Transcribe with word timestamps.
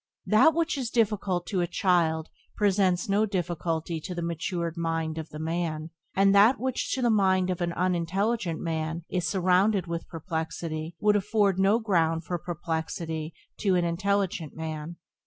That 0.25 0.55
which 0.55 0.79
is 0.79 0.89
difficult 0.89 1.45
to 1.45 1.61
a 1.61 1.67
child 1.67 2.29
presents 2.55 3.07
no 3.07 3.27
difficulty 3.27 4.01
to 4.01 4.15
the 4.15 4.23
matured 4.23 4.75
mind 4.75 5.19
of 5.19 5.29
the 5.29 5.37
man; 5.37 5.91
and 6.15 6.33
that 6.33 6.59
which 6.59 6.91
to 6.95 7.03
the 7.03 7.11
mind 7.11 7.51
of 7.51 7.61
an 7.61 7.71
unintelligent 7.73 8.59
man 8.59 9.05
is 9.11 9.27
surrounded 9.27 9.85
with 9.85 10.09
perplexity 10.09 10.95
would 10.99 11.15
afford 11.15 11.59
no 11.59 11.77
ground 11.77 12.25
for 12.25 12.39
perplexity 12.39 13.35
to 13.57 13.75
an 13.75 13.85
intelligent 13.85 14.55
man. 14.55 14.95